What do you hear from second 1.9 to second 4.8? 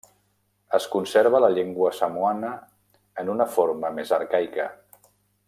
samoana en una forma més arcaica.